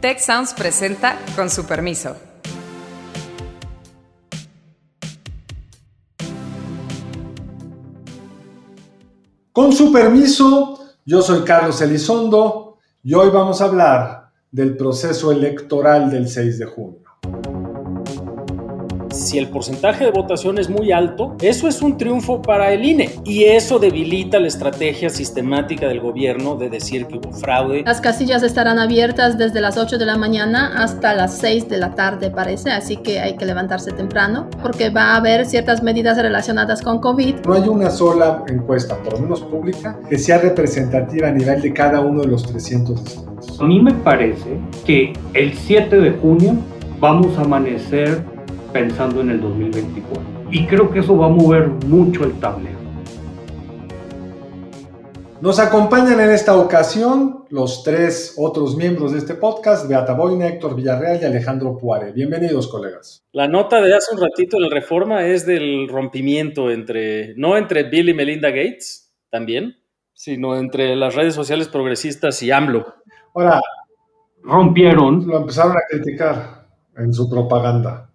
[0.00, 2.16] Tech Sounds presenta con su permiso.
[9.50, 16.08] Con su permiso, yo soy Carlos Elizondo y hoy vamos a hablar del proceso electoral
[16.12, 17.07] del 6 de junio
[19.18, 23.10] si el porcentaje de votación es muy alto, eso es un triunfo para el INE
[23.24, 27.82] y eso debilita la estrategia sistemática del gobierno de decir que hubo fraude.
[27.84, 31.94] Las casillas estarán abiertas desde las 8 de la mañana hasta las 6 de la
[31.94, 36.82] tarde, parece, así que hay que levantarse temprano porque va a haber ciertas medidas relacionadas
[36.82, 37.46] con COVID.
[37.46, 41.72] No hay una sola encuesta, por lo menos pública, que sea representativa a nivel de
[41.72, 43.60] cada uno de los 300 estados.
[43.60, 46.56] A mí me parece que el 7 de junio
[47.00, 48.37] vamos a amanecer
[48.72, 50.22] pensando en el 2024.
[50.50, 52.78] Y creo que eso va a mover mucho el tablero.
[55.40, 60.74] Nos acompañan en esta ocasión los tres otros miembros de este podcast, Beata Boina, Héctor
[60.74, 62.10] Villarreal y Alejandro Puare.
[62.10, 63.24] Bienvenidos, colegas.
[63.30, 67.84] La nota de hace un ratito en la reforma es del rompimiento entre, no entre
[67.84, 69.76] Bill y Melinda Gates, también,
[70.12, 72.94] sino entre las redes sociales progresistas y AMLO.
[73.32, 73.60] Ahora,
[74.42, 75.24] rompieron.
[75.24, 78.07] Lo empezaron a criticar en su propaganda.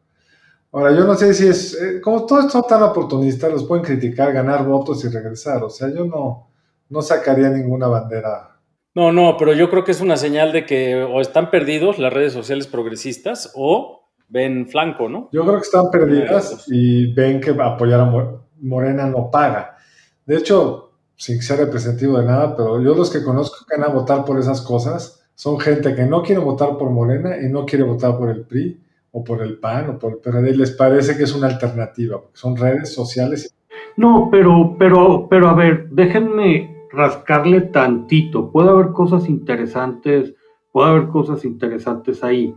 [0.74, 4.34] Ahora, yo no sé si es, eh, como todos son tan oportunistas, los pueden criticar,
[4.34, 5.64] ganar votos y regresar.
[5.64, 6.50] O sea, yo no,
[6.90, 8.58] no sacaría ninguna bandera.
[8.96, 12.12] No, no, pero yo creo que es una señal de que o están perdidos las
[12.12, 15.30] redes sociales progresistas o ven flanco, ¿no?
[15.32, 18.12] Yo creo que están perdidas y ven que apoyar a
[18.60, 19.78] Morena no paga.
[20.26, 23.94] De hecho, sin ser representativo de nada, pero yo los que conozco que van a
[23.94, 27.84] votar por esas cosas son gente que no quiere votar por Morena y no quiere
[27.84, 28.83] votar por el PRI
[29.16, 32.58] o por el PAN o por el les parece que es una alternativa, porque son
[32.58, 33.56] redes sociales.
[33.95, 38.52] No, pero, pero, pero a ver, déjenme rascarle tantito.
[38.52, 40.34] Puede haber cosas interesantes,
[40.72, 42.56] puede haber cosas interesantes ahí.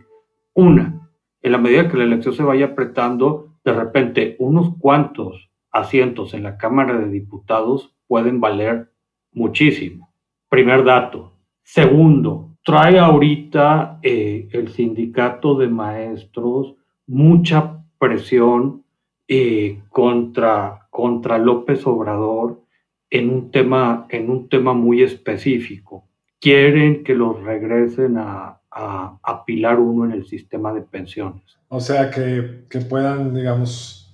[0.55, 1.11] Una,
[1.43, 6.43] en la medida que la elección se vaya apretando, de repente unos cuantos asientos en
[6.43, 8.91] la Cámara de Diputados pueden valer
[9.33, 10.11] muchísimo.
[10.49, 11.35] Primer dato.
[11.63, 16.75] Segundo, trae ahorita eh, el sindicato de maestros
[17.07, 18.83] mucha presión
[19.29, 22.61] eh, contra, contra López Obrador
[23.09, 26.09] en un, tema, en un tema muy específico.
[26.41, 31.45] Quieren que los regresen a, a, Pilar 1 en el sistema de pensiones.
[31.69, 34.13] O sea, que, que, puedan, digamos,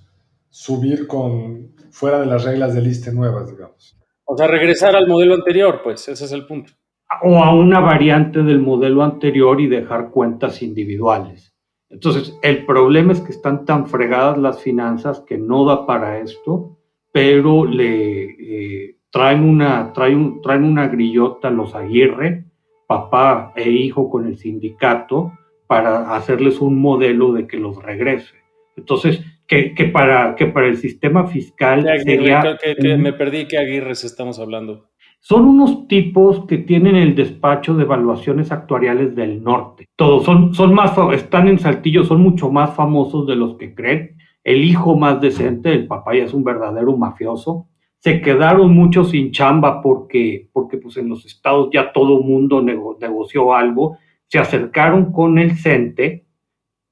[0.51, 3.97] subir con fuera de las reglas de lista nuevas, digamos.
[4.25, 6.73] O sea, regresar al modelo anterior, pues, ese es el punto
[7.21, 11.53] o a una variante del modelo anterior y dejar cuentas individuales.
[11.89, 16.79] Entonces, el problema es que están tan fregadas las finanzas que no da para esto,
[17.11, 22.45] pero le eh, traen, una, traen, traen una grillota los Aguirre,
[22.87, 25.33] papá e hijo con el sindicato,
[25.67, 28.35] para hacerles un modelo de que los regrese.
[28.75, 32.57] Entonces, que, que para, que para el sistema fiscal sería...
[32.57, 34.89] Que, me perdí, ¿qué Aguirres estamos hablando?
[35.25, 39.87] Son unos tipos que tienen el despacho de evaluaciones actuariales del norte.
[39.95, 44.17] Todos son, son más, están en Saltillo, son mucho más famosos de los que creen.
[44.43, 47.69] El hijo más decente, el papá ya es un verdadero mafioso.
[47.99, 53.53] Se quedaron muchos sin chamba porque, porque pues en los estados ya todo mundo negoció
[53.53, 53.97] algo.
[54.27, 56.25] Se acercaron con el CENTE,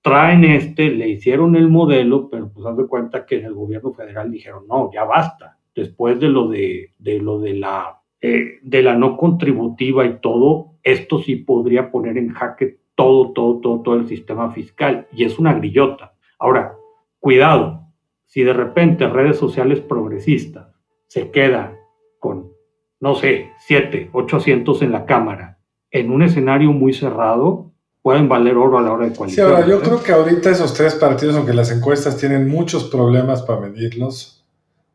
[0.02, 3.92] traen este, le hicieron el modelo, pero pues haz de cuenta que en el gobierno
[3.92, 5.58] federal dijeron, no, ya basta.
[5.76, 10.74] Después de lo de, de lo de la eh, de la no contributiva y todo,
[10.84, 15.40] esto sí podría poner en jaque todo, todo, todo, todo el sistema fiscal y es
[15.40, 16.14] una grillota.
[16.38, 16.76] Ahora,
[17.20, 17.88] cuidado,
[18.28, 20.68] si de repente redes sociales progresistas
[21.08, 21.76] se queda
[22.20, 22.52] con,
[23.00, 25.58] no sé, siete, ocho asientos en la Cámara,
[25.90, 27.72] en un escenario muy cerrado,
[28.04, 29.48] pueden valer oro a la hora de coalición.
[29.48, 33.42] Sí, ahora yo creo que ahorita esos tres partidos, aunque las encuestas tienen muchos problemas
[33.42, 34.46] para medirlos,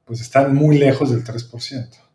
[0.04, 2.05] pues están muy lejos del 3%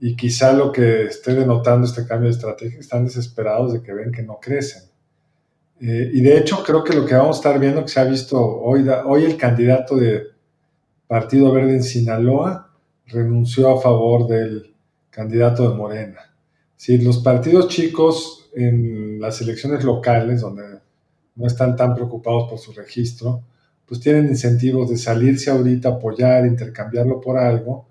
[0.00, 4.12] y quizá lo que esté denotando este cambio de estrategia, están desesperados de que ven
[4.12, 4.82] que no crecen.
[5.80, 8.04] Eh, y de hecho creo que lo que vamos a estar viendo, que se ha
[8.04, 10.24] visto hoy, hoy el candidato de
[11.06, 12.72] Partido Verde en Sinaloa
[13.06, 14.74] renunció a favor del
[15.10, 16.34] candidato de Morena.
[16.76, 20.80] Si los partidos chicos en las elecciones locales, donde
[21.36, 23.42] no están tan preocupados por su registro,
[23.86, 27.86] pues tienen incentivos de salirse ahorita, apoyar, intercambiarlo por algo,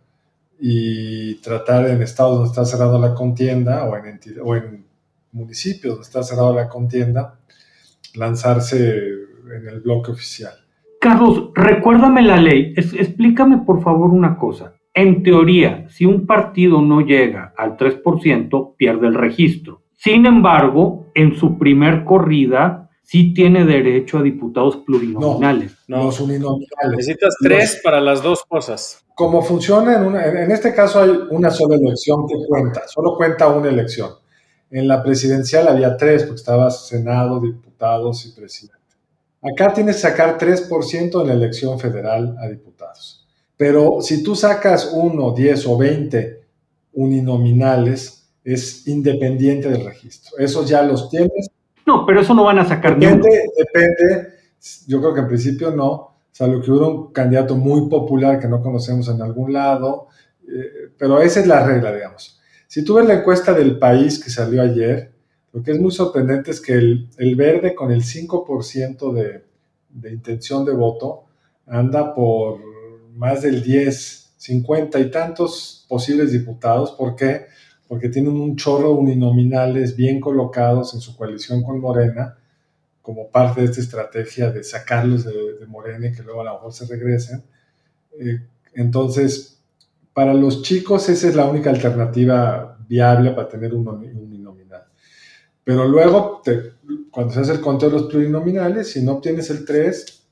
[0.66, 4.86] y tratar en estados donde está cerrada la contienda o en, o en
[5.34, 7.38] municipios donde está cerrada la contienda,
[8.16, 10.54] lanzarse en el bloque oficial.
[11.02, 12.74] Carlos, recuérdame la ley.
[12.78, 14.76] explícame por favor una cosa.
[14.94, 19.82] En teoría, si un partido no llega al 3%, pierde el registro.
[19.98, 25.74] Sin embargo, en su primer corrida sí tiene derecho a diputados plurinominales.
[25.88, 26.98] No, los uninominales.
[26.98, 29.04] Necesitas tres para las dos cosas.
[29.14, 33.70] Como funciona, en, en este caso hay una sola elección que cuenta, solo cuenta una
[33.70, 34.12] elección.
[34.72, 38.84] En la presidencial había tres, porque estaba Senado, diputados y presidente.
[39.44, 43.28] Acá tienes que sacar 3% en la elección federal a diputados.
[43.58, 46.42] Pero si tú sacas 1, 10 o 20
[46.94, 50.38] uninominales, es independiente del registro.
[50.38, 51.50] Esos ya los tienes.
[51.86, 54.34] No, pero eso no van a sacar Depende, depende.
[54.88, 58.62] Yo creo que en principio no, salvo que hubiera un candidato muy popular que no
[58.62, 60.08] conocemos en algún lado,
[60.48, 62.40] eh, pero esa es la regla, digamos.
[62.68, 65.12] Si tú ves la encuesta del país que salió ayer,
[65.52, 69.44] lo que es muy sorprendente es que el, verde con el 5% de,
[69.90, 71.26] de intención de voto
[71.68, 72.60] anda por
[73.16, 76.92] más del 10, 50 y tantos posibles diputados.
[76.92, 77.46] ¿Por qué?
[77.46, 77.54] Porque
[78.12, 82.38] tienen un chorro uninominales bien colocados en su coalición con Morena,
[83.02, 85.34] como parte de esta estrategia de sacarlos de,
[85.68, 87.44] Morena y que luego a lo mejor se regresen.
[88.20, 88.40] Eh,
[88.74, 89.60] entonces,
[90.14, 94.84] para los chicos esa es la única alternativa viable para tener un uninominal.
[95.64, 96.42] Pero luego,
[97.12, 100.24] cuando se hace el conteo de los plurinominales, si no obtienes el 3,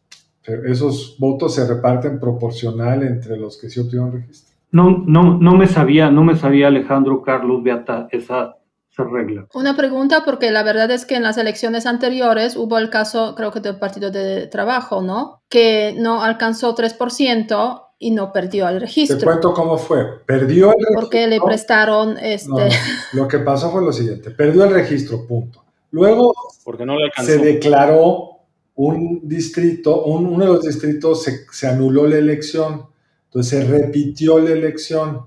[0.65, 4.50] esos votos se reparten proporcional entre los que sí obtuvieron registro.
[4.71, 8.56] No, no, no me sabía, no me sabía Alejandro Carlos Beata esa,
[8.91, 9.47] esa regla.
[9.53, 13.51] Una pregunta, porque la verdad es que en las elecciones anteriores hubo el caso, creo
[13.51, 15.41] que del Partido de Trabajo, ¿no?
[15.50, 19.18] Que no alcanzó 3% y no perdió el registro.
[19.18, 20.23] Te cuento cómo fue.
[20.25, 21.01] Perdió el registro.
[21.01, 22.69] Porque le prestaron este.
[23.13, 25.63] Lo que pasó fue lo siguiente: perdió el registro, punto.
[25.91, 26.33] Luego
[26.63, 28.31] Porque no le se declaró
[28.75, 32.88] un distrito, uno de los distritos se, se anuló la elección,
[33.31, 35.21] entonces se repitió la elección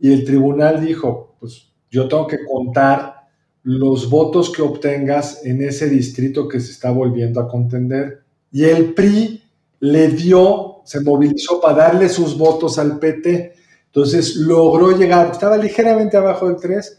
[0.00, 3.28] y el tribunal dijo: Pues yo tengo que contar
[3.64, 8.22] los votos que obtengas en ese distrito que se está volviendo a contender.
[8.50, 9.42] Y el PRI
[9.80, 13.52] le dio, se movilizó para darle sus votos al PT.
[13.86, 16.98] Entonces logró llegar, estaba ligeramente abajo del 3,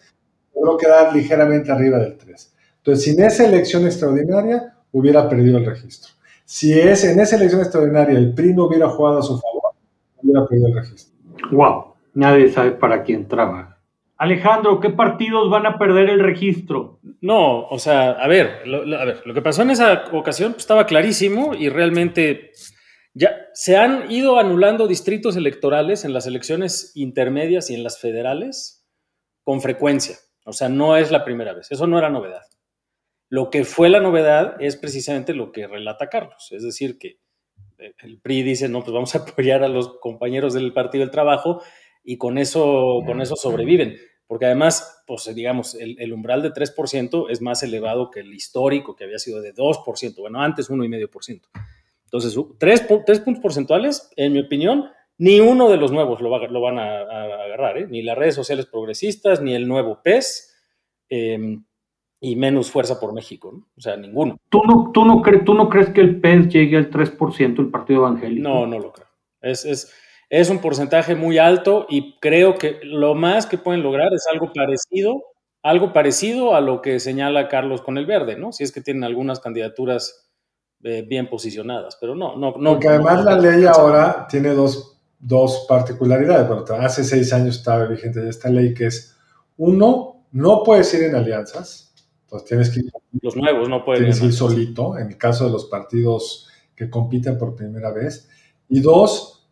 [0.53, 2.53] logró quedar ligeramente arriba del 3.
[2.77, 6.11] Entonces, sin esa elección extraordinaria, hubiera perdido el registro.
[6.45, 9.54] Si es en esa elección extraordinaria el PRI no hubiera jugado a su favor,
[10.33, 11.15] el registro.
[11.51, 13.79] Wow, nadie sabe para quién trabaja.
[14.17, 16.99] Alejandro, ¿qué partidos van a perder el registro?
[17.19, 20.63] No, o sea, a ver, lo, a ver, lo que pasó en esa ocasión pues,
[20.63, 22.51] estaba clarísimo y realmente
[23.13, 28.85] ya se han ido anulando distritos electorales en las elecciones intermedias y en las federales
[29.43, 30.17] con frecuencia.
[30.45, 31.71] O sea, no es la primera vez.
[31.71, 32.43] Eso no era novedad.
[33.29, 36.49] Lo que fue la novedad es precisamente lo que relata Carlos.
[36.51, 37.19] Es decir, que
[37.77, 41.61] el PRI dice, no, pues vamos a apoyar a los compañeros del Partido del Trabajo
[42.03, 43.97] y con eso, con eso sobreviven.
[44.27, 49.03] Porque además, pues digamos, el, umbral de 3% es más elevado que el histórico, que
[49.03, 50.15] había sido de 2%.
[50.17, 51.41] Bueno, antes 1,5%.
[52.05, 57.01] Entonces, tres, puntos porcentuales, en mi opinión, ni uno de los nuevos lo, van a,
[57.01, 57.87] agarrar, ¿eh?
[57.87, 60.55] ni las redes sociales progresistas, ni el nuevo PES,
[61.09, 61.63] em,
[62.19, 63.67] y menos Fuerza por México, ¿no?
[63.77, 64.37] o sea, ninguno.
[64.49, 67.99] ¿Tú no, tú, no ¿Tú no crees que el PES llegue al 3% el Partido
[67.99, 68.47] Evangélico?
[68.47, 69.07] No, no lo creo.
[69.41, 69.93] Es, es,
[70.29, 74.51] es un porcentaje muy alto y creo que lo más que pueden lograr es algo
[74.53, 75.23] parecido,
[75.61, 78.51] algo parecido a lo que señala Carlos con el verde, ¿no?
[78.51, 80.25] Si es que tienen algunas candidaturas
[80.83, 82.71] eh, bien posicionadas, pero no, no, no.
[82.71, 86.47] Porque además la ley ahora tiene dos, dos particularidades.
[86.47, 89.15] Bueno, hace seis años estaba vigente esta ley que es,
[89.57, 91.84] uno, no puedes ir en alianzas,
[92.37, 93.21] entonces tienes que ir.
[93.21, 97.55] Los nuevos no pueden ir solito, en el caso de los partidos que compiten por
[97.55, 98.29] primera vez.
[98.69, 99.47] Y dos,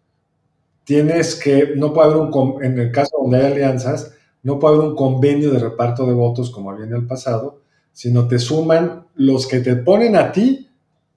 [0.84, 4.90] tienes que, no puede haber un, en el caso donde hay alianzas, no puede haber
[4.90, 7.62] un convenio de reparto de votos como había en el pasado,
[7.92, 10.70] sino te suman los que te ponen a ti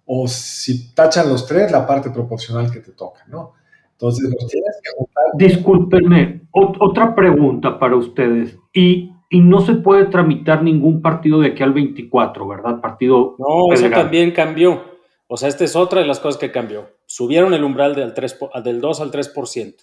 [0.04, 3.54] o si tachan los tres, la parte proporcional que te toca, ¿no?
[3.92, 5.24] Entonces los tienes que juntar.
[5.34, 8.56] Discúlpenme, otra pregunta para ustedes.
[8.72, 12.80] Y, y, no se puede tramitar ningún partido de aquí al 24, ¿verdad?
[12.80, 13.36] Partido.
[13.38, 14.96] No, eso también cambió.
[15.28, 16.90] O sea, esta es otra de las cosas que cambió.
[17.06, 19.74] Subieron el umbral del, 3, del 2 al 3%.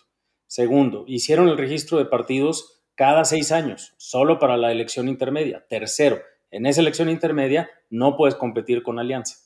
[0.48, 5.66] Segundo, hicieron el registro de partidos cada seis años, solo para la elección intermedia.
[5.68, 6.20] Tercero,
[6.52, 9.38] en esa elección intermedia no puedes competir con alianza.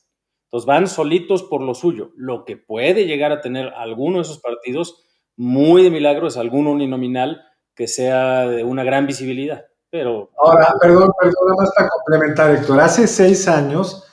[0.44, 2.12] Entonces van solitos por lo suyo.
[2.16, 5.02] Lo que puede llegar a tener alguno de esos partidos,
[5.36, 7.42] muy de milagro, es alguno uninominal
[7.74, 9.66] que sea de una gran visibilidad.
[9.90, 10.30] Pero.
[10.36, 12.80] Ahora, perdón, perdón, nada más para complementar, Héctor.
[12.80, 14.04] Hace seis años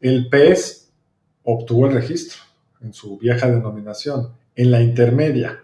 [0.00, 0.92] el PES
[1.44, 2.38] obtuvo el registro
[2.80, 5.62] en su vieja denominación, en la intermedia.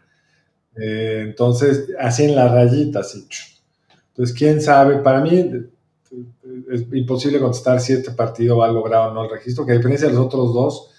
[0.80, 5.50] Eh, entonces, así en las rayitas, Entonces, quién sabe, para mí
[6.70, 10.08] es imposible contestar si este partido ha logrado o no el registro, que a diferencia
[10.08, 10.90] de los otros dos,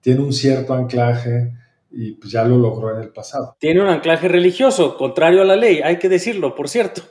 [0.00, 1.52] tiene un cierto anclaje
[1.90, 3.56] y pues ya lo logró en el pasado.
[3.58, 7.02] Tiene un anclaje religioso, contrario a la ley, hay que decirlo, por cierto.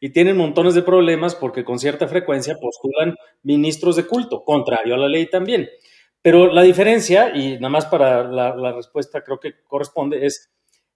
[0.00, 4.98] Y tienen montones de problemas porque con cierta frecuencia postulan ministros de culto, contrario a
[4.98, 5.68] la ley también.
[6.22, 10.52] Pero la diferencia, y nada más para la, respuesta creo que corresponde, es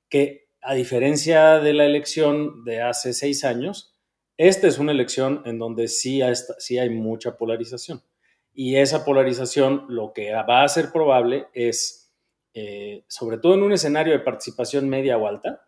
[0.08, 3.94] que a diferencia de la elección de hace seis años,
[4.36, 6.20] esta es una elección en donde sí
[6.58, 8.02] sí hay mucha polarización.
[8.54, 12.10] Y esa polarización lo que va a ser probable es,
[12.54, 15.65] eh, sobre todo en un escenario de participación media o alta,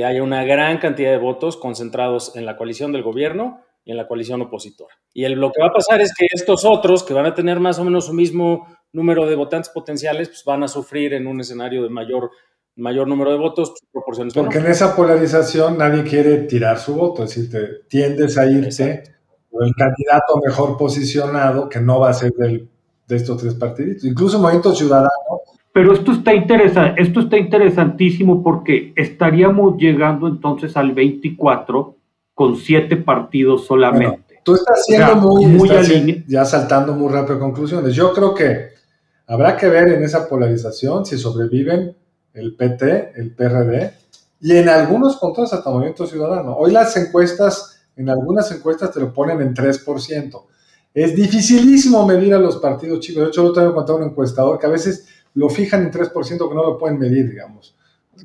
[0.00, 3.98] que haya una gran cantidad de votos concentrados en la coalición del gobierno y en
[3.98, 4.94] la coalición opositora.
[5.12, 7.60] Y el, lo que va a pasar es que estos otros, que van a tener
[7.60, 11.42] más o menos su mismo número de votantes potenciales, pues van a sufrir en un
[11.42, 12.30] escenario de mayor
[12.76, 14.32] mayor número de votos, proporciones.
[14.32, 19.02] Porque en esa polarización nadie quiere tirar su voto, es decir, te, tiendes a irse
[19.50, 22.70] por el candidato mejor posicionado que no va a ser del,
[23.06, 25.10] de estos tres partidos, incluso Movimiento Ciudadano.
[25.72, 31.96] Pero esto está, interesante, esto está interesantísimo porque estaríamos llegando entonces al 24
[32.34, 34.40] con siete partidos solamente.
[34.42, 37.94] tú estás siendo muy, muy ya saltando muy rápido conclusiones.
[37.94, 38.70] Yo creo que
[39.26, 41.94] habrá que ver en esa polarización si sobreviven
[42.34, 43.92] el PT, el PRD,
[44.40, 46.56] y en algunos controles hasta Movimiento Ciudadano.
[46.56, 50.42] Hoy las encuestas, en algunas encuestas te lo ponen en 3%.
[50.94, 53.22] Es dificilísimo medir a los partidos chicos.
[53.22, 56.54] De hecho, lo tengo contado un encuestador que a veces lo fijan en 3% que
[56.54, 57.76] no lo pueden medir, digamos.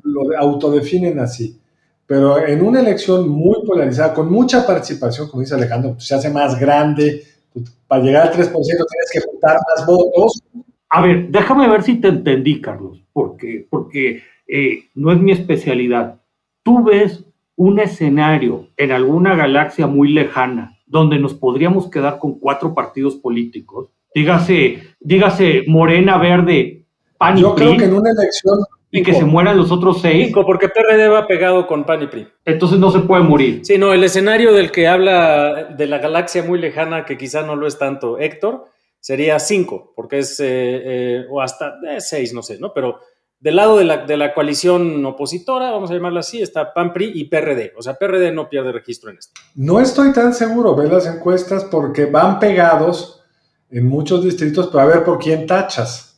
[0.02, 1.58] Lo autodefinen así.
[2.06, 6.30] Pero en una elección muy polarizada, con mucha participación, como dice Alejandro, pues, se hace
[6.30, 7.22] más grande.
[7.52, 10.42] Pues, para llegar al 3% tienes que juntar más votos
[10.88, 16.20] a ver, déjame ver si te entendí, Carlos, porque, porque eh, no es mi especialidad.
[16.62, 17.24] Tú ves
[17.56, 23.90] un escenario en alguna galaxia muy lejana donde nos podríamos quedar con cuatro partidos políticos,
[24.14, 26.75] dígase, dígase Morena, Verde,
[27.18, 28.58] PAN y Yo creo que en una elección
[28.90, 30.32] y que se mueran los otros seis.
[30.32, 32.28] porque PRD va pegado con PAN y PRI.
[32.44, 33.60] Entonces no se puede morir.
[33.64, 37.56] Sí, no, el escenario del que habla de la galaxia muy lejana, que quizá no
[37.56, 38.66] lo es tanto Héctor,
[39.00, 42.72] sería 5, porque es, eh, eh, o hasta 6, eh, no sé, ¿no?
[42.72, 43.00] Pero
[43.38, 47.12] del lado de la, de la, coalición opositora, vamos a llamarla así, está PAN, PRI
[47.14, 47.74] y PRD.
[47.76, 49.38] O sea, PRD no pierde registro en esto.
[49.54, 53.22] No estoy tan seguro, ve las encuestas, porque van pegados
[53.70, 56.15] en muchos distritos, pero a ver por quién tachas.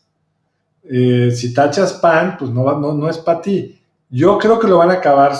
[0.89, 3.79] Si tachas PAN, pues no, no, es para ti.
[4.09, 5.33] Yo creo que lo van a acabar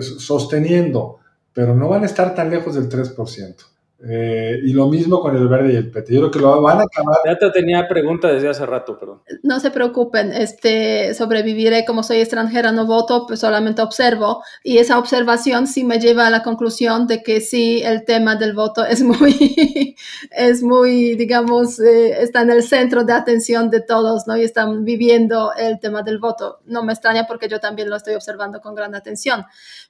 [0.00, 1.18] sosteniendo,
[1.52, 3.56] pero no van a estar tan lejos del 3%.
[4.04, 6.12] Eh, y lo mismo con el verde y el PT.
[6.12, 7.16] Yo creo que lo van a acabar.
[7.24, 9.22] Ya te tenía pregunta desde hace rato, perdón.
[9.42, 14.42] No se preocupen, este, sobreviviré como soy extranjera, no voto, pues solamente observo.
[14.62, 18.52] Y esa observación sí me lleva a la conclusión de que sí, el tema del
[18.52, 19.96] voto es muy,
[20.30, 24.36] es muy, digamos, eh, está en el centro de atención de todos, ¿no?
[24.36, 26.60] Y están viviendo el tema del voto.
[26.66, 29.46] No me extraña porque yo también lo estoy observando con gran atención.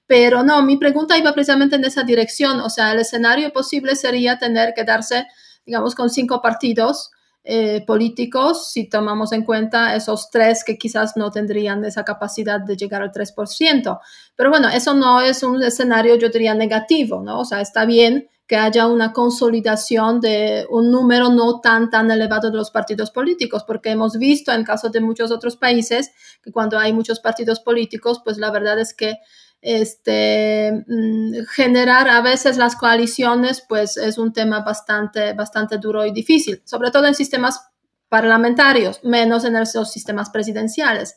[0.07, 2.61] Pero no, mi pregunta iba precisamente en esa dirección.
[2.61, 5.27] O sea, el escenario posible sería tener que darse,
[5.65, 7.11] digamos, con cinco partidos
[7.49, 12.77] eh, políticos, si tomamos en cuenta esos tres que quizás no tendrían esa capacidad de
[12.77, 14.01] llegar al 3%.
[14.35, 17.39] Pero bueno, eso no es un escenario, yo diría, negativo, ¿no?
[17.39, 22.51] O sea, está bien que haya una consolidación de un número no tan, tan elevado
[22.51, 26.11] de los partidos políticos, porque hemos visto en caso de muchos otros países
[26.43, 29.19] que cuando hay muchos partidos políticos, pues la verdad es que
[29.67, 36.13] este, mm, generar a veces las coaliciones, pues es un tema bastante, bastante duro y
[36.13, 37.61] difícil, sobre todo en sistemas
[38.09, 41.17] parlamentarios, menos en esos sistemas presidenciales.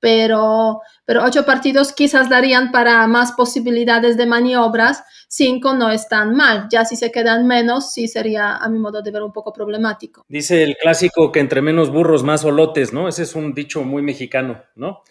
[0.00, 6.66] Pero, pero ocho partidos quizás darían para más posibilidades de maniobras, cinco no están mal.
[6.72, 10.24] Ya si se quedan menos, sí sería, a mi modo de ver, un poco problemático.
[10.28, 13.06] Dice el clásico que entre menos burros, más olotes, ¿no?
[13.06, 15.04] Ese es un dicho muy mexicano, ¿no?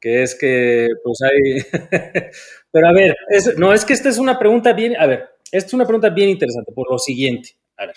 [0.00, 1.62] Que es que pues hay...
[2.70, 3.16] Pero a ver,
[3.56, 6.28] no, es que esta es una pregunta bien, a ver, esta es una pregunta bien
[6.28, 7.96] interesante por lo siguiente, a ver.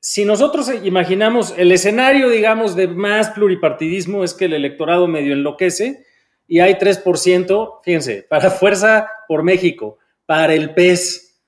[0.00, 6.04] Si nosotros imaginamos el escenario, digamos, de más pluripartidismo es que el electorado medio enloquece
[6.46, 11.40] y hay 3%, fíjense, para Fuerza por México, para el PES,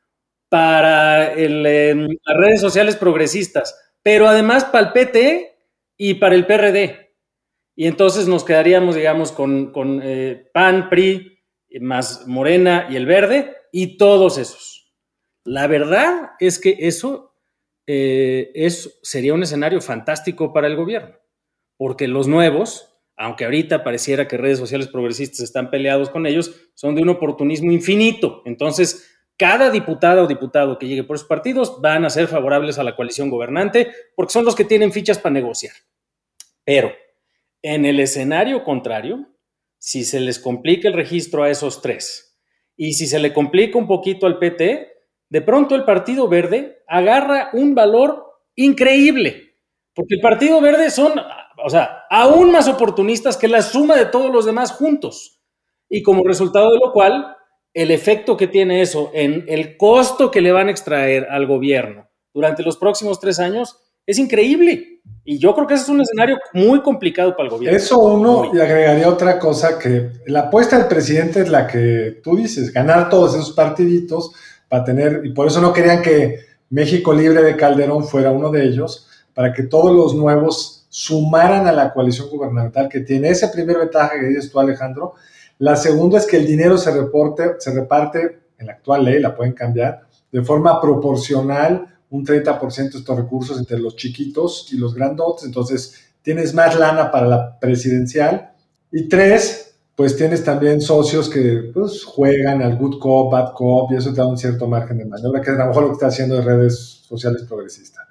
[0.49, 5.59] para em, las redes sociales progresistas, pero además para el PT
[5.99, 7.06] y para el PRD.
[7.77, 11.39] Y entonces nos quedaríamos, digamos, con, eh, PAN, PRI,
[11.81, 14.95] más Morena y el Verde, y todos esos.
[15.45, 17.35] La verdad es que eso,
[17.87, 18.51] eh,
[19.03, 21.17] sería un escenario fantástico para el gobierno,
[21.77, 26.95] porque los nuevos, aunque ahorita pareciera que redes sociales progresistas están peleados con ellos, son
[26.95, 28.43] de un oportunismo infinito.
[28.47, 32.85] Entonces, cada diputada o diputado que llegue por esos partidos van a ser favorables a
[32.85, 35.75] la coalición gobernante porque son los que tienen fichas para negociar.
[36.65, 36.91] Pero
[37.63, 39.27] en el escenario contrario,
[39.79, 42.39] si se les complica el registro a esos tres
[42.77, 44.89] y si se le complica un poquito al PT,
[45.29, 49.55] de pronto el Partido Verde agarra un valor increíble,
[49.95, 51.13] porque el Partido Verde son,
[51.65, 55.41] o sea, aún más oportunistas que la suma de todos los demás juntos.
[55.89, 57.37] Y como resultado de lo cual,
[57.73, 62.09] el efecto que tiene eso en el costo que le van a extraer al gobierno
[62.33, 65.01] durante los próximos tres años es increíble.
[65.25, 67.77] Y yo creo que ese es un escenario muy complicado para el gobierno.
[67.77, 72.37] Eso uno, y agregaría otra cosa, que la apuesta del presidente es la que tú
[72.37, 74.31] dices, ganar todos esos partiditos
[74.69, 76.39] para tener, y por eso no querían que
[76.71, 81.73] México Libre de Calderón fuera uno de ellos, para que todos los nuevos sumaran a
[81.73, 85.15] la coalición gubernamental que tiene ese primer ventaja que dices tú, Alejandro.
[85.59, 89.35] La segunda es que el dinero se, reporte, se reparte, en la actual ley la
[89.35, 94.95] pueden cambiar, de forma proporcional, un 30% de estos recursos entre los chiquitos y los
[94.95, 98.53] grandotes, entonces tienes más lana para la presidencial.
[98.91, 103.97] Y tres, pues tienes también socios que pues, juegan al good cop, bad cop, y
[103.97, 105.95] eso te da un cierto margen de maniobra, que es a lo mejor lo que
[105.95, 108.05] está haciendo en redes sociales progresistas.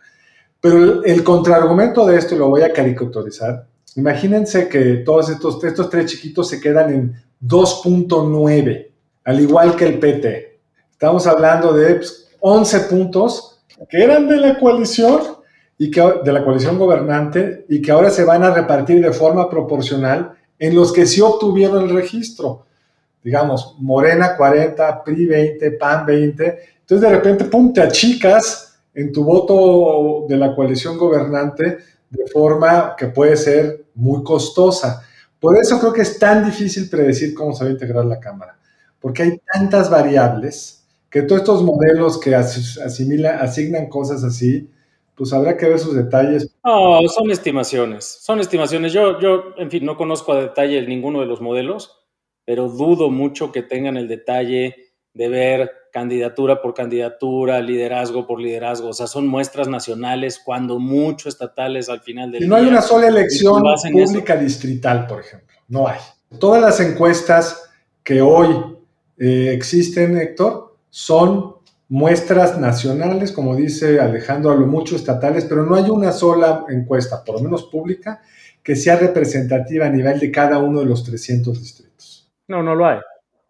[0.59, 5.89] Pero el, contraargumento de esto, y lo voy a caricaturizar, imagínense que todos estos, estos
[5.89, 8.87] tres chiquitos se quedan en 2.9,
[9.25, 10.59] al igual que el PT.
[10.91, 12.01] Estamos hablando de
[12.39, 13.54] 11 pues, puntos
[13.89, 15.21] que eran de la coalición
[15.77, 19.49] y que de la coalición gobernante y que ahora se van a repartir de forma
[19.49, 22.65] proporcional en los que sí obtuvieron el registro.
[23.23, 26.59] Digamos, Morena 40, PRI 20, PAN 20.
[26.81, 31.77] Entonces de repente, pum, te achicas en tu voto de la coalición gobernante
[32.09, 35.03] de forma que puede ser muy costosa.
[35.39, 38.57] Por eso creo que es tan difícil predecir cómo se va a integrar la Cámara,
[38.99, 40.84] porque hay tantas variables
[41.15, 44.69] que todos estos modelos que asimila, asignan cosas así,
[45.15, 46.53] pues habrá que ver sus detalles.
[46.61, 48.91] No, son estimaciones, son estimaciones.
[48.91, 52.05] Yo, yo, en fin, no conozco a detalle ninguno de los modelos,
[52.43, 54.75] pero dudo mucho que tengan el detalle
[55.13, 58.89] de ver candidatura por candidatura, liderazgo por liderazgo.
[58.89, 62.81] O sea, son muestras nacionales, cuando mucho estatales al final del y no hay una
[62.81, 65.55] sola elección pública distrital, por ejemplo.
[65.69, 66.01] No hay.
[66.41, 67.69] Todas las encuestas
[68.03, 68.53] que hoy
[69.17, 70.64] eh, existen, Héctor,
[70.95, 71.55] son
[71.89, 77.21] muestras nacionales, como dice Alejandro, a lo mucho estatales, pero no hay una sola encuesta,
[77.21, 78.21] por lo menos pública,
[78.63, 82.31] que sea representativa a nivel de cada uno de los 300 distritos.
[82.47, 82.99] No, no lo hay,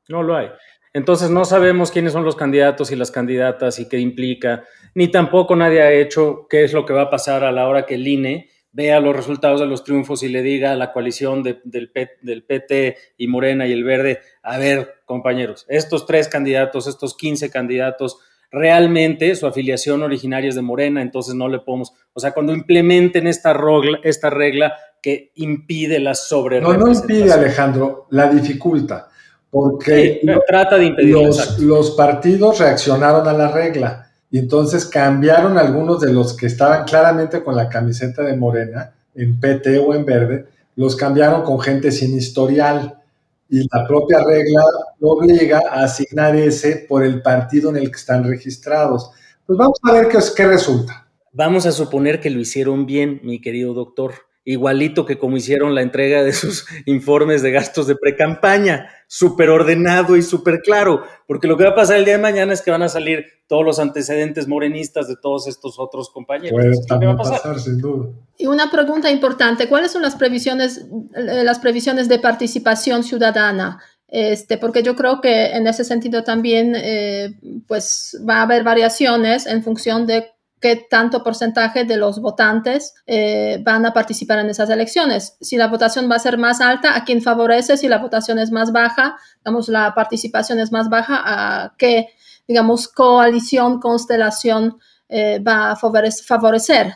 [0.09, 0.47] no lo hay.
[0.91, 4.63] Entonces no sabemos quiénes son los candidatos y las candidatas y qué implica,
[4.95, 7.85] ni tampoco nadie ha hecho qué es lo que va a pasar a la hora
[7.85, 11.43] que el INE vea los resultados de los triunfos y le diga a la coalición
[11.43, 17.15] del, del PT y Morena y el Verde, a ver, compañeros, estos tres candidatos, estos
[17.15, 18.17] 15 candidatos,
[18.51, 23.27] realmente su afiliación originaria es de Morena, entonces no le podemos, o sea, cuando implementen
[23.27, 29.09] esta regla, esta regla que impide la sobre No, no impide, Alejandro, la dificulta,
[29.49, 36.01] porque trata de impedir los, los partidos reaccionaron a la regla y entonces cambiaron algunos
[36.01, 40.45] de los que estaban claramente con la camiseta de Morena, en PT o en verde,
[40.75, 43.01] los cambiaron con gente sin historial.
[43.49, 44.63] Y la propia regla
[45.01, 49.11] obliga a asignar ese por el partido en el que están registrados.
[49.45, 51.07] Pues vamos a ver qué, qué resulta.
[51.31, 54.13] Vamos a suponer que lo hicieron bien, mi querido doctor
[54.45, 60.15] igualito que como hicieron la entrega de sus informes de gastos de precampaña, súper ordenado
[60.15, 62.71] y súper claro, porque lo que va a pasar el día de mañana es que
[62.71, 66.59] van a salir todos los antecedentes morenistas de todos estos otros compañeros.
[66.87, 67.59] Puede va a pasar?
[67.59, 68.09] sin duda.
[68.37, 73.81] Y una pregunta importante, ¿cuáles son las previsiones, eh, las previsiones de participación ciudadana?
[74.07, 77.33] Este, porque yo creo que en ese sentido también eh,
[77.67, 80.34] pues va a haber variaciones en función de
[80.65, 85.37] qué tanto porcentaje de los votantes eh, van a participar en esas elecciones.
[85.39, 87.77] Si la votación va a ser más alta, ¿a quién favorece?
[87.77, 92.09] Si la votación es más baja, digamos, la participación es más baja, ¿a qué,
[92.47, 96.95] digamos, coalición, constelación eh, va a favorecer?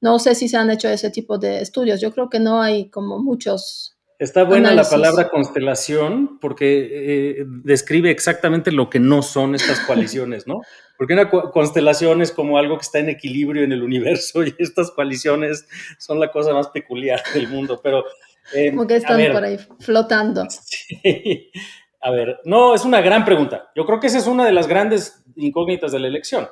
[0.00, 2.00] No sé si se han hecho ese tipo de estudios.
[2.00, 8.10] Yo creo que no hay como muchos Está buena la palabra constelación porque eh, describe
[8.10, 10.60] exactamente lo que no son estas coaliciones, ¿no?
[10.96, 14.90] Porque una constelación es como algo que está en equilibrio en el universo y estas
[14.90, 18.04] coaliciones son la cosa más peculiar del mundo, pero...
[18.52, 20.46] Eh, como que están por ahí flotando.
[20.60, 21.50] Sí.
[22.00, 23.70] A ver, no, es una gran pregunta.
[23.74, 26.48] Yo creo que esa es una de las grandes incógnitas de la elección.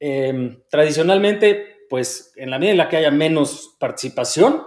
[0.00, 4.62] Em, tradicionalmente, pues en la medida en la que haya menos participación,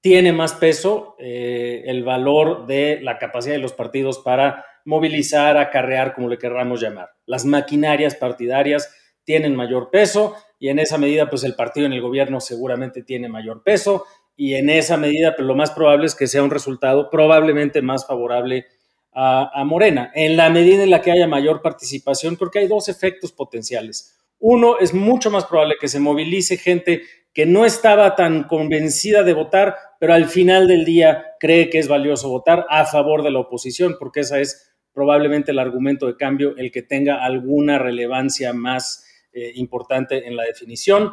[0.00, 6.14] tiene más peso eh, el valor de la capacidad de los partidos para movilizar, acarrear,
[6.14, 7.10] como le querramos llamar.
[7.26, 12.00] Las maquinarias partidarias tienen mayor peso y en esa medida, pues el partido en el
[12.00, 16.26] gobierno seguramente tiene mayor peso y en esa medida, pues lo más probable es que
[16.26, 18.66] sea un resultado probablemente más favorable
[19.12, 20.10] a, a Morena.
[20.14, 24.16] En la medida en la que haya mayor participación, creo que hay dos efectos potenciales.
[24.38, 27.02] Uno, es mucho más probable que se movilice gente
[27.34, 31.86] que no estaba tan convencida de votar, pero al final del día cree que es
[31.86, 36.56] valioso votar a favor de la oposición, porque esa es probablemente el argumento de cambio,
[36.56, 41.12] el que tenga alguna relevancia más eh, importante en la definición.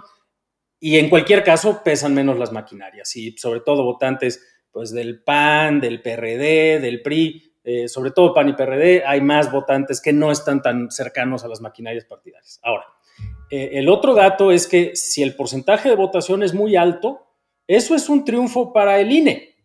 [0.79, 5.81] Y en cualquier caso, pesan menos las maquinarias y sobre todo votantes pues, del PAN,
[5.81, 10.31] del PRD, del PRI, eh, sobre todo PAN y PRD, hay más votantes que no
[10.31, 12.61] están tan cercanos a las maquinarias partidarias.
[12.63, 12.85] Ahora,
[13.51, 17.26] eh, el otro dato es que si el porcentaje de votación es muy alto,
[17.67, 19.55] eso es un triunfo para el INE.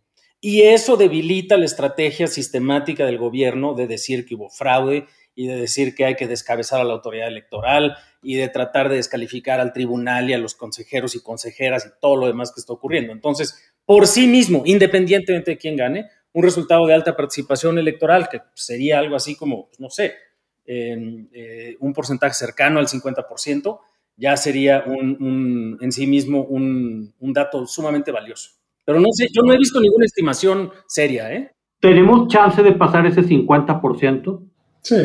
[0.40, 5.56] Y eso debilita la estrategia sistemática del gobierno de decir que hubo fraude y de
[5.56, 9.72] decir que hay que descabezar a la autoridad electoral y de tratar de descalificar al
[9.72, 13.12] tribunal y a los consejeros y consejeras y todo lo demás que está ocurriendo.
[13.12, 18.40] Entonces, por sí mismo, independientemente de quién gane, un resultado de alta participación electoral, que
[18.54, 20.14] sería algo así como, pues, no sé,
[20.64, 23.80] eh, un porcentaje cercano al 50%,
[24.16, 28.50] ya sería un, en sí mismo un, un, dato sumamente valioso.
[28.84, 31.32] Pero no sé, yo no he visto ninguna estimación seria.
[31.32, 31.52] ¿eh?
[31.80, 34.40] ¿Tenemos chance de pasar ese 50%?
[34.82, 34.96] Sí,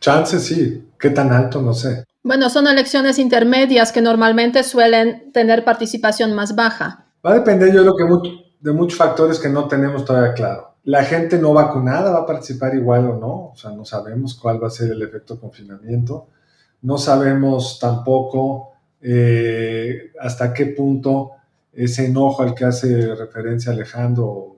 [0.00, 0.84] chance sí.
[0.98, 1.62] ¿Qué tan alto?
[1.62, 2.04] No sé.
[2.22, 7.06] Bueno, son elecciones intermedias que normalmente suelen tener participación más baja.
[7.24, 10.74] Va a depender, yo creo que de muchos factores que no tenemos todavía claro.
[10.84, 14.62] La gente no vacunada va a participar igual o no, o sea, no sabemos cuál
[14.62, 16.28] va a ser el efecto confinamiento.
[16.82, 21.32] No sabemos tampoco eh, hasta qué punto
[21.72, 24.56] ese enojo al que hace referencia Alejandro,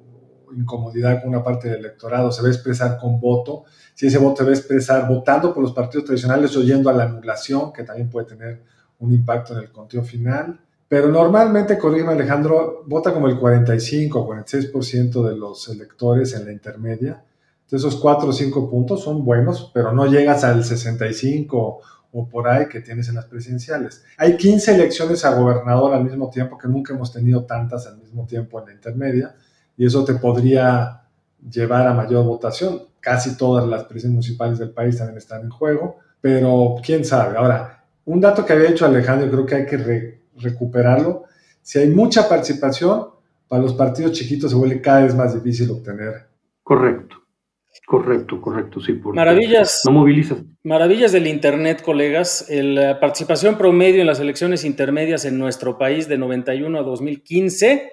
[0.56, 3.64] incomodidad con una parte del electorado, se va a expresar con voto.
[3.94, 6.92] Si ese voto se va a expresar votando por los partidos tradicionales o yendo a
[6.92, 8.62] la anulación, que también puede tener
[9.00, 10.60] un impacto en el conteo final.
[10.88, 16.52] Pero normalmente, corrígeme Alejandro, vota como el 45 o 46% de los electores en la
[16.52, 17.22] intermedia.
[17.64, 21.80] Entonces, esos 4 o 5 puntos son buenos, pero no llegas al 65
[22.12, 24.04] o por ahí que tienes en las presidenciales.
[24.16, 28.26] Hay 15 elecciones a gobernador al mismo tiempo, que nunca hemos tenido tantas al mismo
[28.26, 29.34] tiempo en la intermedia,
[29.76, 31.02] y eso te podría
[31.48, 32.82] llevar a mayor votación.
[33.00, 37.36] Casi todas las presidencias municipales del país también están en juego, pero quién sabe.
[37.36, 41.24] Ahora, un dato que había hecho Alejandro, creo que hay que recuperarlo.
[41.62, 43.06] Si hay mucha participación,
[43.48, 46.26] para los partidos chiquitos se vuelve cada vez más difícil obtener.
[46.62, 47.19] Correcto.
[47.90, 48.92] Correcto, correcto, sí.
[48.92, 49.82] Maravillas.
[49.84, 50.38] No movilizas.
[50.62, 52.46] Maravillas del Internet, colegas.
[52.48, 57.90] La participación promedio en las elecciones intermedias en nuestro país de 91 a 2015,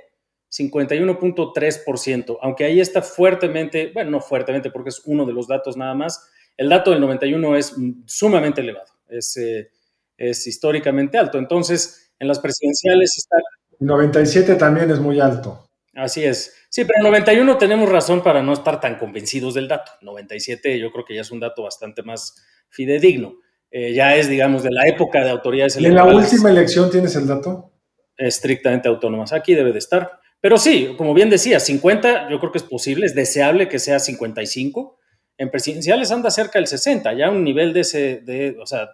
[0.52, 2.38] 51.3%.
[2.44, 6.30] Aunque ahí está fuertemente, bueno, no fuertemente porque es uno de los datos nada más,
[6.58, 9.72] el dato del 91 es sumamente elevado, es, eh,
[10.16, 11.40] es históricamente alto.
[11.40, 13.38] Entonces, en las presidenciales está...
[13.80, 15.67] 97 también es muy alto.
[15.98, 16.54] Así es.
[16.70, 19.94] Sí, pero en 91 tenemos razón para no estar tan convencidos del dato.
[20.02, 22.36] 97 yo creo que ya es un dato bastante más
[22.70, 23.40] fidedigno.
[23.72, 25.76] Eh, ya es, digamos, de la época de autoridades.
[25.82, 27.72] ¿Y en la última elección tienes el dato?
[28.16, 29.34] Estrictamente autónomas.
[29.34, 30.20] Aquí debe de estar.
[30.40, 33.98] Pero sí, como bien decía, 50 yo creo que es posible, es deseable que sea
[33.98, 35.00] 55.
[35.40, 38.90] En presidenciales anda cerca del 60, ya un nivel de ese, de, o sea,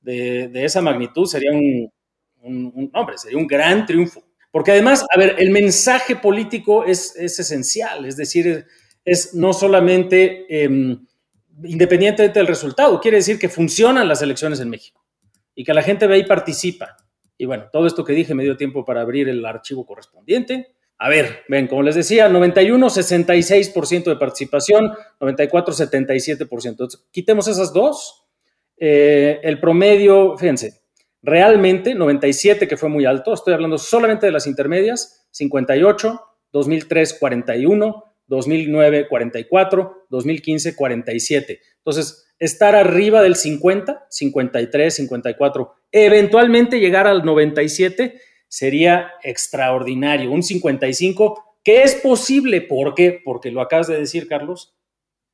[0.00, 1.88] de, de esa magnitud sería un,
[2.40, 4.24] un, un, hombre, sería un gran triunfo.
[4.52, 8.66] Porque además, a ver, el mensaje político es, es esencial, es decir,
[9.04, 10.98] es, no solamente eh,
[11.64, 15.04] independientemente del resultado, quiere decir que funcionan las elecciones en México
[15.54, 16.96] y que la gente ve y participa.
[17.36, 20.74] Y bueno, todo esto que dije me dio tiempo para abrir el archivo correspondiente.
[20.98, 26.68] A ver, ven, como les decía, 91, 66% de participación, 94, 77%.
[26.68, 28.24] Entonces, quitemos esas dos.
[28.76, 30.81] Eh, el promedio, fíjense,
[31.22, 38.04] Realmente, 97, que fue muy alto, estoy hablando solamente de las intermedias, 58, 2003, 41,
[38.26, 41.60] 2009, 44, 2015, 47.
[41.78, 50.32] Entonces, estar arriba del 50, 53, 54, eventualmente llegar al 97 sería extraordinario.
[50.32, 53.20] Un 55, que es posible, ¿por qué?
[53.24, 54.74] Porque lo acabas de decir, Carlos,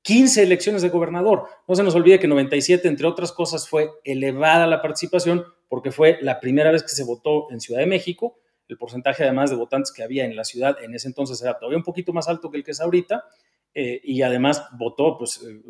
[0.03, 1.49] 15 elecciones de gobernador.
[1.67, 6.19] No se nos olvide que 97, entre otras cosas, fue elevada la participación porque fue
[6.23, 8.39] la primera vez que se votó en Ciudad de México.
[8.69, 11.79] El porcentaje además de votantes que había en la ciudad en ese entonces era todavía
[11.79, 13.25] un poquito más alto que el que es ahorita.
[13.75, 15.61] Eh, y además votó, pues, eh,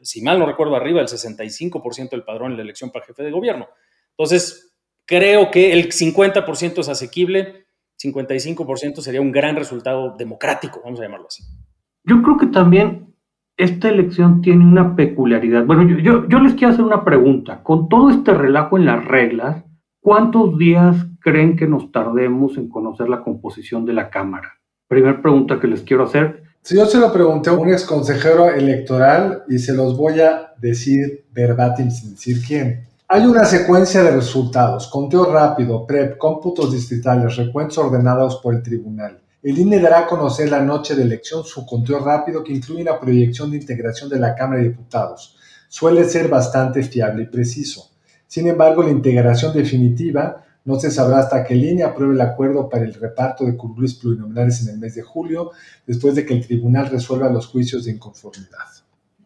[0.00, 3.30] si mal no recuerdo, arriba del 65% del padrón en la elección para jefe de
[3.30, 3.68] gobierno.
[4.10, 4.74] Entonces,
[5.04, 7.66] creo que el 50% es asequible,
[8.00, 11.42] 55% sería un gran resultado democrático, vamos a llamarlo así.
[12.04, 13.03] Yo creo que también
[13.56, 15.64] esta elección tiene una peculiaridad.
[15.64, 17.62] Bueno, yo, yo, les quiero hacer una pregunta.
[17.62, 19.64] Con todo este relajo en las reglas,
[20.00, 24.54] ¿cuántos días creen que nos tardemos en conocer la composición de la Cámara?
[24.88, 26.42] Primera pregunta que les quiero hacer.
[26.62, 30.54] Si yo se lo pregunté a un ex consejero electoral y se los voy a
[30.60, 32.86] decir verbatim sin decir quién.
[33.06, 39.20] Hay una secuencia de resultados, conteo rápido, PREP, cómputos distritales, recuentos ordenados por el tribunal.
[39.44, 42.98] El INE dará a conocer la noche de elección su conteo rápido que incluye una
[42.98, 45.36] proyección de integración de la Cámara de Diputados.
[45.68, 47.90] Suele ser bastante fiable y preciso.
[48.26, 52.70] Sin embargo, la integración definitiva no se sabrá hasta que el INE apruebe el acuerdo
[52.70, 55.50] para el reparto de curules plurinominales en el mes de julio,
[55.86, 58.64] después de que el tribunal resuelva los juicios de inconformidad.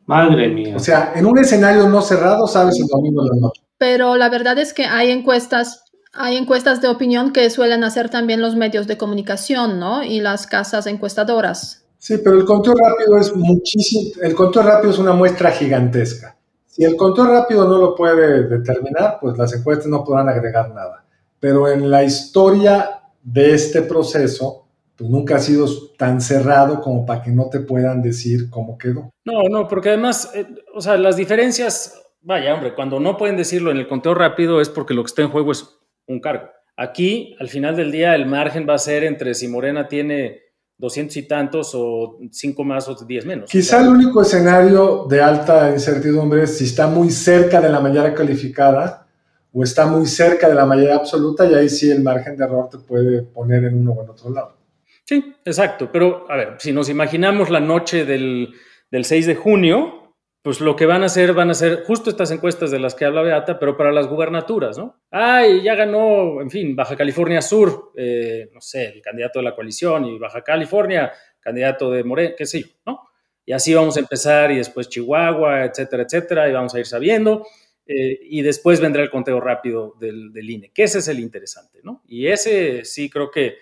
[0.07, 0.75] Madre mía.
[0.75, 3.63] O sea, en un escenario no cerrado, sabes el domingo de la noche.
[3.79, 8.41] Pero la verdad es que hay encuestas hay encuestas de opinión que suelen hacer también
[8.41, 10.03] los medios de comunicación, ¿no?
[10.03, 11.85] Y las casas encuestadoras.
[11.99, 16.37] Sí, pero el conteo rápido es muchísimo, el conteo rápido es una muestra gigantesca.
[16.67, 21.05] Si el conteo rápido no lo puede determinar, pues las encuestas no podrán agregar nada.
[21.41, 24.67] Pero en la historia de este proceso,
[24.97, 25.67] pues nunca ha sido
[25.97, 29.11] tan cerrado como para que no te puedan decir cómo quedó.
[29.25, 33.73] No, no, porque además, eh, o sea, las diferencias, vaya, hombre, cuando no pueden decirlo
[33.73, 35.78] en el conteo rápido es porque lo que está en juego es
[36.09, 36.51] un cargo.
[36.77, 40.43] Aquí, al final del día, el margen va a ser entre si Morena tiene
[40.79, 43.51] 200 y tantos o 5 más o 10 menos.
[43.51, 48.15] Quizá el único escenario de alta incertidumbre es si está muy cerca de la mayoría
[48.15, 49.07] calificada
[49.53, 52.69] o está muy cerca de la mayoría absoluta y ahí sí el margen de error
[52.71, 54.57] te puede poner en uno o en otro lado.
[55.05, 55.91] Sí, exacto.
[55.91, 58.55] Pero, a ver, si nos imaginamos la noche del,
[58.91, 60.08] del 6 de junio,
[60.43, 63.05] pues lo que van a hacer, van a ser justo estas encuestas de las que
[63.05, 65.01] habla Beata, pero para las gubernaturas, ¿no?
[65.11, 69.55] Ay, ya ganó, en fin, Baja California Sur, eh, no sé, el candidato de la
[69.55, 73.01] coalición, y Baja California, candidato de Moreno, qué sé yo, ¿no?
[73.45, 77.45] Y así vamos a empezar, y después Chihuahua, etcétera, etcétera, y vamos a ir sabiendo,
[77.87, 81.81] eh, y después vendrá el conteo rápido del, del, INE, que ese es el interesante,
[81.83, 82.03] ¿no?
[82.07, 83.57] Y ese sí creo que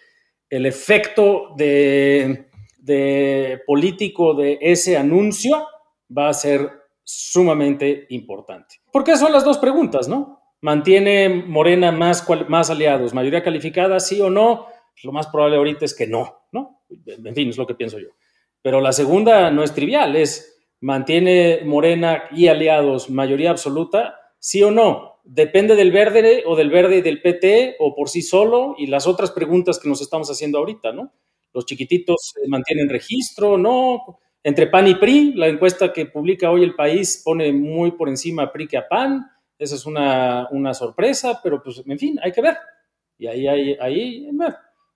[0.50, 2.46] el efecto de,
[2.78, 5.66] de político de ese anuncio
[6.16, 6.70] va a ser
[7.02, 8.76] sumamente importante.
[8.92, 10.40] Porque son las dos preguntas, ¿no?
[10.60, 13.14] ¿Mantiene Morena más, más aliados?
[13.14, 14.66] ¿Mayoría calificada, sí o no?
[15.02, 16.82] Lo más probable ahorita es que no, ¿no?
[17.06, 18.08] En fin, es lo que pienso yo.
[18.62, 24.18] Pero la segunda no es trivial, es ¿mantiene Morena y aliados mayoría absoluta?
[24.38, 25.20] ¿Sí o no?
[25.24, 29.06] Depende del verde o del verde y del PT o por sí solo y las
[29.06, 31.12] otras preguntas que nos estamos haciendo ahorita, ¿no?
[31.52, 34.18] Los chiquititos mantienen registro, ¿no?
[34.46, 38.44] Entre PAN y PRI, la encuesta que publica hoy el país pone muy por encima
[38.44, 39.26] a PRI que a PAN.
[39.58, 42.56] Esa es una, sorpresa, pero pues, en fin, hay que ver.
[43.18, 44.30] Y ahí, ahí, ahí,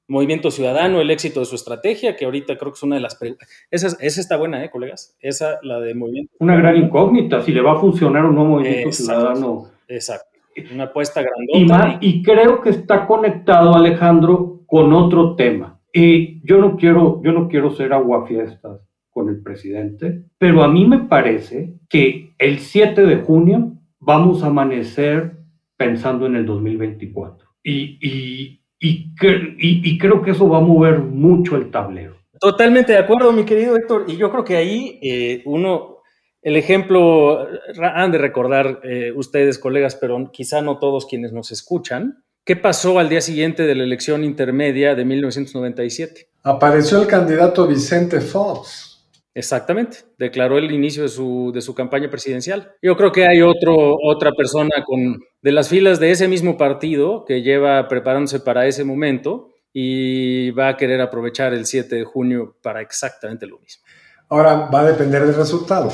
[0.07, 3.17] Movimiento Ciudadano, el éxito de su estrategia, que ahorita creo que es una de las
[3.17, 3.49] preguntas.
[3.73, 5.17] Esa, esa, está buena, ¿eh, colegas?
[5.19, 6.33] Esa, la de Movimiento.
[6.39, 9.67] Una gran incógnita, si le va a funcionar o no Movimiento Ciudadano.
[9.89, 10.39] Exacto.
[10.73, 11.99] Una apuesta grandota.
[12.01, 15.81] Y, y creo que está conectado, Alejandro, con otro tema.
[15.93, 20.87] Y yo no quiero, yo no quiero ser aguafiestas con el presidente, pero a mí
[20.87, 25.37] me parece que el 7 de junio vamos a amanecer
[25.77, 27.49] pensando en el 2024.
[27.63, 29.13] Y, y, y,
[29.59, 32.17] y, creo que eso va a mover mucho el tablero.
[32.39, 34.05] Totalmente de acuerdo, mi querido Héctor.
[34.09, 35.99] Y yo creo que ahí eh, uno,
[36.41, 37.47] el ejemplo,
[37.83, 42.25] han de recordar eh, ustedes, colegas, pero quizá no todos quienes nos escuchan.
[42.45, 46.31] ¿Qué pasó al día siguiente de la elección intermedia de 1997?
[46.43, 48.90] Apareció el candidato Vicente Fox.
[49.33, 52.73] Exactamente, declaró el inicio de su, de su campaña presidencial.
[52.83, 57.25] Yo creo que hay otro, otra persona con, de las filas de ese mismo partido
[57.25, 62.57] que lleva preparándose para ese momento y va a querer aprovechar el 7 de junio
[62.61, 63.85] para exactamente lo mismo.
[64.29, 65.93] Ahora va a depender del resultado.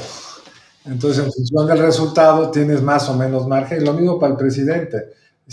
[0.87, 3.85] Entonces, en función del resultado, tienes más o menos margen.
[3.85, 4.97] Lo mismo para el presidente.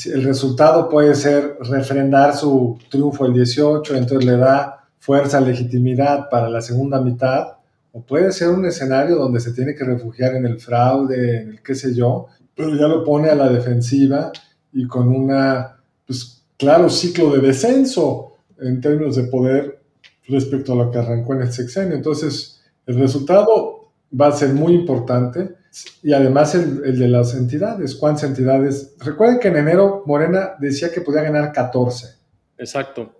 [0.06, 6.50] El resultado puede ser refrendar su triunfo el 18, entonces le da fuerza, legitimidad para
[6.50, 7.58] la segunda mitad
[7.93, 11.62] o puede ser un escenario donde se tiene que refugiar en el fraude, en el
[11.62, 12.25] qué sé yo,
[12.56, 14.32] pero ya lo pone a la defensiva
[14.71, 19.79] y con una, pues claro, ciclo de descenso en términos de poder
[20.27, 21.95] respecto a lo que arrancó en el sexenio.
[21.95, 25.56] Entonces, el resultado va a ser muy importante
[26.01, 27.93] y además el, el, de las entidades.
[27.95, 28.95] ¿Cuántas entidades?
[28.99, 32.23] Recuerden que en enero Morena decía que podía ganar 14.
[32.58, 33.12] Exacto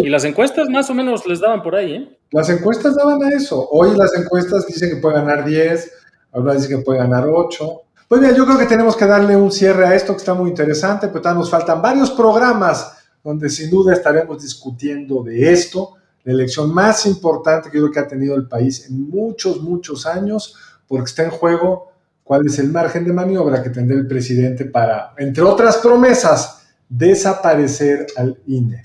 [0.00, 2.18] y las encuestas más o menos les daban por ahí, ¿eh?
[2.30, 3.68] Las encuestas daban a eso.
[3.70, 5.92] Hoy las encuestas dicen que puede ganar 10,
[6.32, 7.82] ahora dicen que puede ganar 8.
[8.08, 10.50] Pues bien, yo creo que tenemos que darle un cierre a esto que está muy
[10.50, 15.94] interesante, pero todavía nos faltan varios programas donde sin duda estaremos discutiendo de esto.
[16.24, 20.06] la elección más importante que yo creo que ha tenido el país en muchos, muchos
[20.06, 20.54] años,
[20.86, 21.90] porque está en juego
[22.22, 26.61] cuál es el margen de maniobra que tendrá el presidente para, entre otras promesas,
[26.92, 28.82] desaparecer al INE.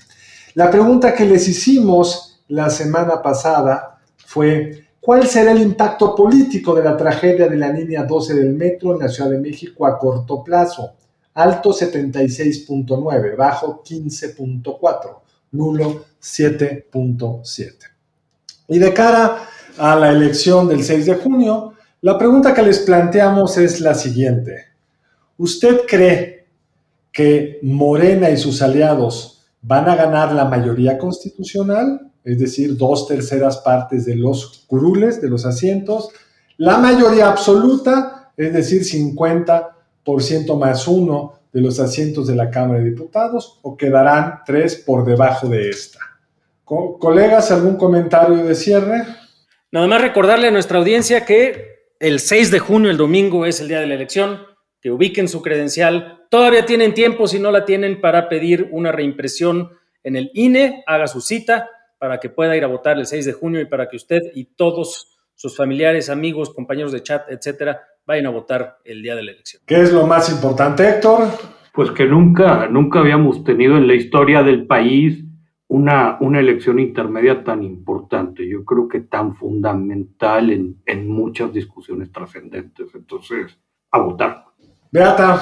[0.54, 6.84] La pregunta que les hicimos la semana pasada fue, ¿cuál será el impacto político de
[6.84, 10.42] la tragedia de la línea 12 del metro en la Ciudad de México a corto
[10.42, 10.94] plazo?
[11.34, 15.18] Alto 76.9, bajo 15.4,
[15.52, 17.74] nulo 7.7.
[18.68, 23.58] Y de cara a la elección del 6 de junio, la pregunta que les planteamos
[23.58, 24.64] es la siguiente.
[25.36, 26.37] ¿Usted cree
[27.18, 32.12] que Morena y sus aliados van a ganar la mayoría constitucional?
[32.22, 36.10] Es decir, dos terceras partes de los curules, de los asientos.
[36.58, 39.74] La mayoría absoluta, es decir, 50
[40.56, 45.48] más uno de los asientos de la Cámara de Diputados o quedarán tres por debajo
[45.48, 45.98] de esta.
[46.64, 49.02] colegas, ¿algún comentario de cierre?
[49.72, 53.66] Nada más recordarle a nuestra audiencia que el 6 de junio, el domingo, es el
[53.66, 54.38] día de la elección,
[54.80, 56.17] que ubiquen su credencial.
[56.28, 59.70] Todavía tienen tiempo, si no la tienen, para pedir una reimpresión
[60.02, 63.32] en el INE, haga su cita para que pueda ir a votar el 6 de
[63.32, 68.26] junio y para que usted y todos sus familiares, amigos, compañeros de chat, etcétera, vayan
[68.26, 69.62] a votar el día de la elección.
[69.66, 71.28] ¿Qué es lo más importante, Héctor?
[71.72, 75.24] Pues que nunca, nunca habíamos tenido en la historia del país
[75.68, 82.10] una, una elección intermedia tan importante, yo creo que tan fundamental en, en muchas discusiones
[82.10, 82.88] trascendentes.
[82.94, 83.58] Entonces,
[83.90, 84.44] a votar.
[84.90, 85.38] Beata.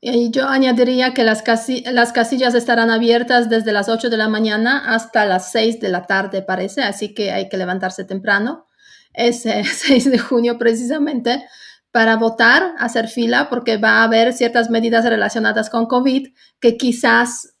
[0.00, 1.42] Y yo añadiría que las,
[1.86, 6.06] las casillas estarán abiertas desde las 8 de la mañana hasta las 6 de la
[6.06, 8.66] tarde, parece, así que hay que levantarse temprano.
[9.14, 11.46] Ese 6 de junio precisamente
[11.90, 16.28] para votar, hacer fila, porque va a haber ciertas medidas relacionadas con COVID
[16.60, 17.55] que quizás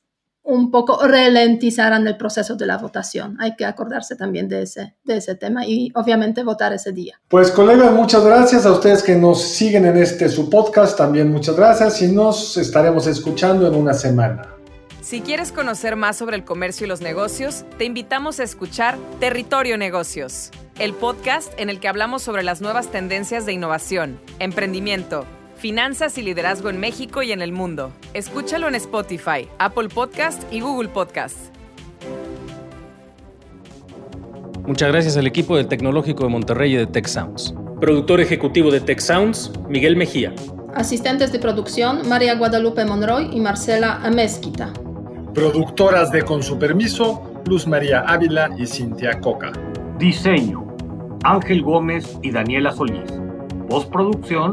[0.46, 3.36] un poco ralentizarán el proceso de la votación.
[3.40, 7.20] Hay que acordarse también de ese, de ese tema y obviamente votar ese día.
[7.28, 10.96] Pues colegas, muchas gracias a ustedes que nos siguen en este su podcast.
[10.96, 14.48] También muchas gracias y nos estaremos escuchando en una semana.
[15.02, 19.78] Si quieres conocer más sobre el comercio y los negocios, te invitamos a escuchar Territorio
[19.78, 26.18] Negocios el podcast en el que hablamos sobre las nuevas tendencias de innovación, emprendimiento, finanzas
[26.18, 27.92] y liderazgo en México y en el mundo.
[28.14, 31.54] Escúchalo en Spotify, Apple Podcast y Google Podcast.
[34.66, 37.54] Muchas gracias al equipo del Tecnológico de Monterrey y de Tech Sounds.
[37.80, 40.34] Productor ejecutivo de Tech Sounds, Miguel Mejía.
[40.74, 44.72] Asistentes de producción, María Guadalupe Monroy y Marcela Amezquita.
[45.34, 49.52] Productoras de Con su permiso, Luz María Ávila y Cintia Coca.
[49.98, 50.66] Diseño,
[51.22, 53.12] Ángel Gómez y Daniela Solís.
[53.68, 54.52] Postproducción,